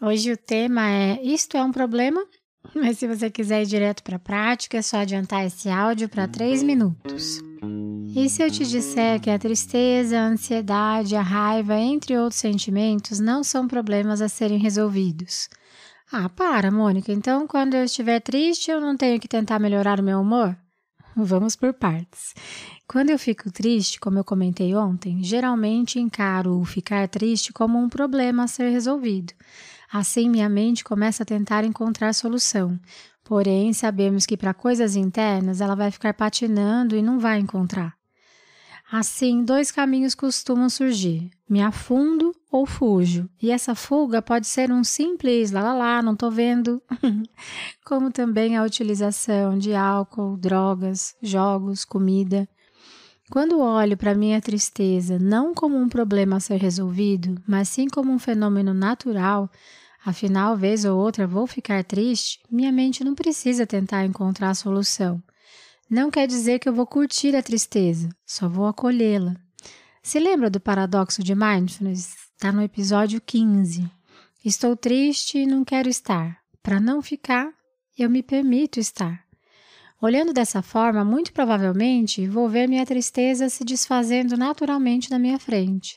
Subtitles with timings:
[0.00, 2.22] Hoje o tema é Isto é um problema?
[2.74, 6.28] Mas se você quiser ir direto para a prática, é só adiantar esse áudio para
[6.28, 7.40] 3 minutos.
[8.14, 13.20] E se eu te disser que a tristeza, a ansiedade, a raiva, entre outros sentimentos,
[13.20, 15.48] não são problemas a serem resolvidos?
[16.12, 17.10] Ah, para, Mônica.
[17.10, 20.56] Então, quando eu estiver triste, eu não tenho que tentar melhorar o meu humor?
[21.16, 22.34] Vamos por partes.
[22.88, 27.88] Quando eu fico triste, como eu comentei ontem, geralmente encaro o ficar triste como um
[27.88, 29.32] problema a ser resolvido.
[29.92, 32.78] Assim, minha mente começa a tentar encontrar solução.
[33.24, 37.96] Porém, sabemos que para coisas internas ela vai ficar patinando e não vai encontrar.
[38.90, 43.28] Assim, dois caminhos costumam surgir: me afundo ou fujo.
[43.42, 46.80] E essa fuga pode ser um simples lá lá lá, não tô vendo,
[47.84, 52.48] como também a utilização de álcool, drogas, jogos, comida.
[53.30, 58.12] Quando olho para minha tristeza não como um problema a ser resolvido, mas sim como
[58.12, 59.50] um fenômeno natural,
[60.04, 65.20] afinal, vez ou outra vou ficar triste, minha mente não precisa tentar encontrar a solução.
[65.90, 69.36] Não quer dizer que eu vou curtir a tristeza, só vou acolhê-la.
[70.02, 72.14] Se lembra do paradoxo de mindfulness?
[72.36, 73.90] Está no episódio 15.
[74.44, 76.38] Estou triste e não quero estar.
[76.62, 77.52] Para não ficar,
[77.98, 79.25] eu me permito estar.
[80.00, 85.96] Olhando dessa forma, muito provavelmente vou ver minha tristeza se desfazendo naturalmente na minha frente.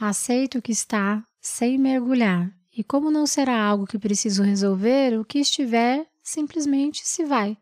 [0.00, 5.24] Aceito o que está, sem mergulhar, e como não será algo que preciso resolver, o
[5.24, 7.56] que estiver simplesmente se vai.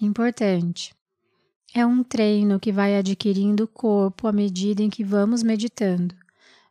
[0.00, 0.94] Importante.
[1.74, 6.14] É um treino que vai adquirindo corpo à medida em que vamos meditando.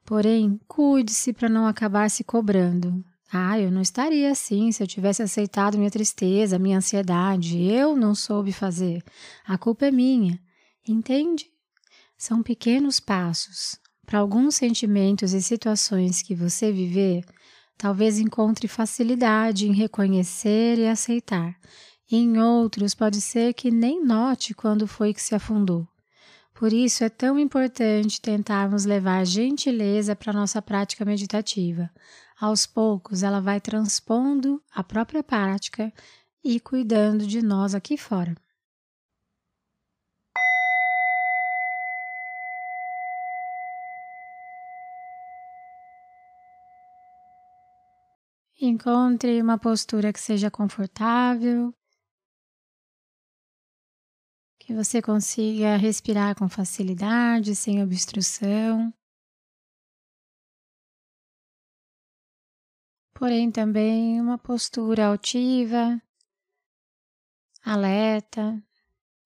[0.06, 3.04] Porém, cuide-se para não acabar se cobrando.
[3.32, 7.62] Ah, eu não estaria assim se eu tivesse aceitado minha tristeza, minha ansiedade.
[7.62, 9.04] Eu não soube fazer.
[9.46, 10.40] A culpa é minha.
[10.88, 11.52] Entende?
[12.18, 13.78] São pequenos passos.
[14.06, 17.26] Para alguns sentimentos e situações que você viver,
[17.78, 21.56] talvez encontre facilidade em reconhecer e aceitar.
[22.10, 25.86] Em outros, pode ser que nem note quando foi que se afundou.
[26.54, 31.92] Por isso é tão importante tentarmos levar gentileza para nossa prática meditativa.
[32.40, 35.92] Aos poucos, ela vai transpondo a própria prática
[36.44, 38.36] e cuidando de nós aqui fora.
[48.62, 51.74] Encontre uma postura que seja confortável,
[54.60, 58.94] que você consiga respirar com facilidade, sem obstrução.
[63.18, 66.02] Porém, também uma postura altiva,
[67.64, 68.64] alerta.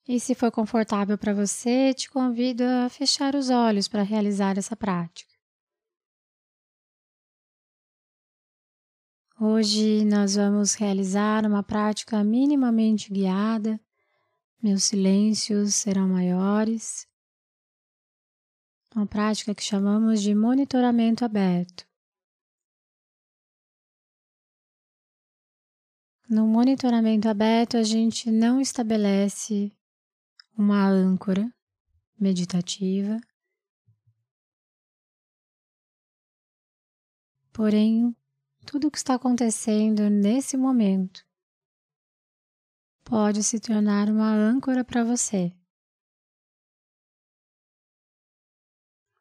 [0.08, 4.76] E se for confortável para você, te convido a fechar os olhos para realizar essa
[4.76, 5.32] prática.
[9.40, 13.80] Hoje nós vamos realizar uma prática minimamente guiada
[14.62, 17.08] meus silêncios serão maiores.
[18.96, 21.91] Uma prática que chamamos de monitoramento aberto.
[26.32, 29.70] No monitoramento aberto, a gente não estabelece
[30.58, 31.54] uma âncora
[32.18, 33.20] meditativa,
[37.52, 38.16] porém,
[38.66, 41.22] tudo o que está acontecendo nesse momento
[43.04, 45.54] pode se tornar uma âncora para você.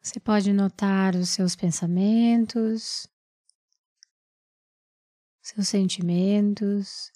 [0.00, 3.08] Você pode notar os seus pensamentos,
[5.54, 7.10] seus sentimentos,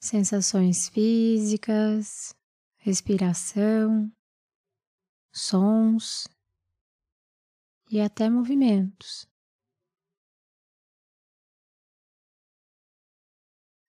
[0.00, 2.34] sensações físicas,
[2.78, 4.10] respiração,
[5.32, 6.26] sons
[7.90, 9.28] e até movimentos.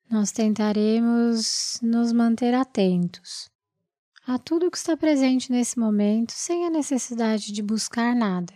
[0.10, 3.50] nós tentaremos nos manter atentos
[4.26, 8.54] a tudo que está presente nesse momento sem a necessidade de buscar nada.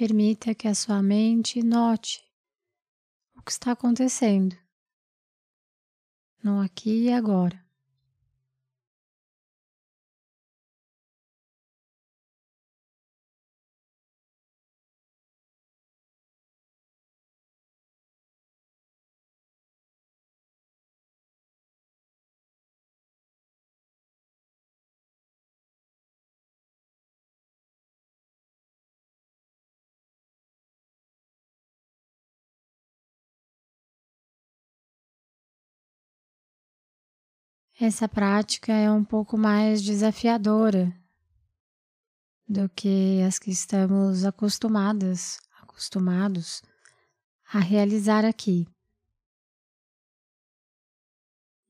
[0.00, 2.24] Permita que a sua mente note
[3.36, 4.56] o que está acontecendo
[6.42, 7.62] no aqui e agora.
[37.84, 40.94] Essa prática é um pouco mais desafiadora
[42.46, 46.62] do que as que estamos acostumadas, acostumados
[47.50, 48.68] a realizar aqui.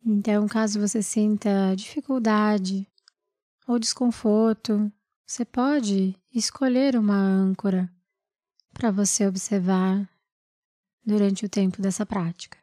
[0.04, 2.88] Então, caso você sinta dificuldade
[3.68, 4.90] ou desconforto,
[5.24, 7.88] você pode escolher uma âncora
[8.72, 10.08] para você observar
[11.06, 12.59] durante o tempo dessa prática.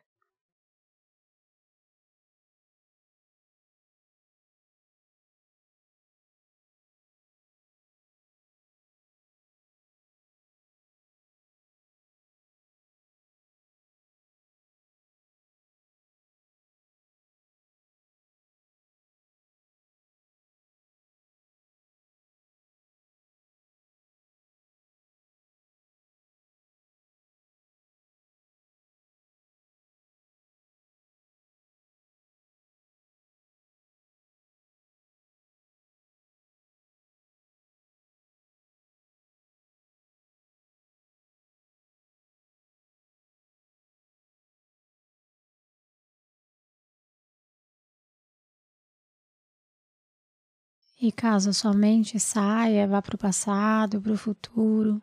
[50.99, 55.01] E caso a sua mente saia, vá para o passado, para o futuro,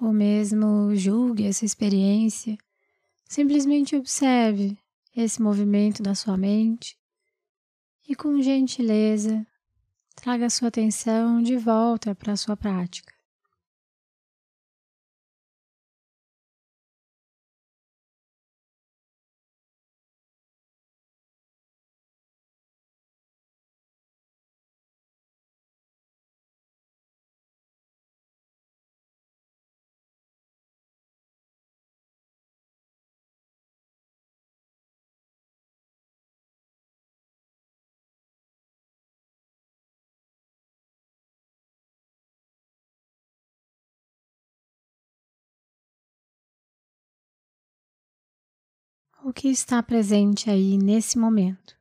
[0.00, 2.56] ou mesmo julgue essa experiência,
[3.24, 4.78] simplesmente observe
[5.16, 6.98] esse movimento da sua mente
[8.08, 9.46] e, com gentileza,
[10.14, 13.19] traga sua atenção de volta para a sua prática.
[49.24, 51.79] O que está presente aí nesse momento.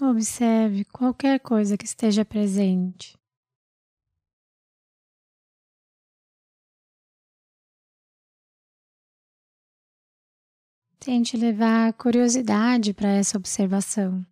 [0.00, 3.18] Observe qualquer coisa que esteja presente.
[11.00, 14.24] Tente levar curiosidade para essa observação.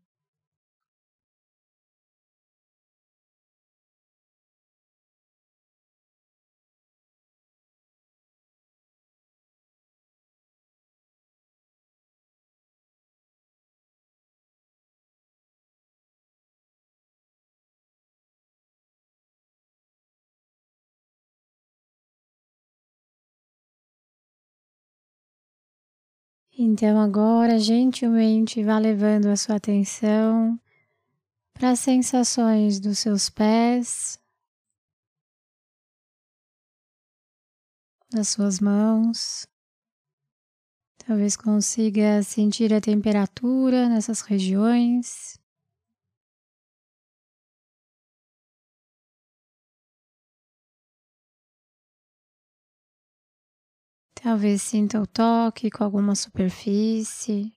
[26.58, 30.58] Então agora gentilmente vá levando a sua atenção
[31.52, 34.18] para as sensações dos seus pés,
[38.10, 39.46] das suas mãos.
[41.06, 45.38] Talvez consiga sentir a temperatura nessas regiões.
[54.26, 57.52] Talvez sinta o toque com alguma superfície.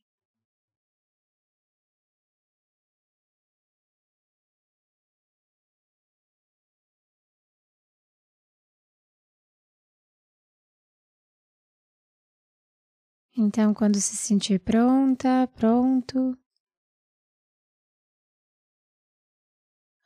[13.35, 16.37] Então, quando se sentir pronta, pronto,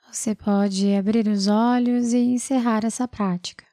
[0.09, 3.72] você pode abrir os olhos e encerrar essa prática.